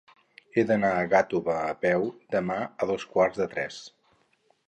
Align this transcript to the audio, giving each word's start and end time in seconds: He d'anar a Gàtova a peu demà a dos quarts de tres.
He 0.53 0.61
d'anar 0.69 0.89
a 0.93 1.03
Gàtova 1.11 1.57
a 1.65 1.75
peu 1.85 2.07
demà 2.37 2.57
a 2.85 2.89
dos 2.93 3.07
quarts 3.13 3.43
de 3.43 3.49
tres. 3.55 3.79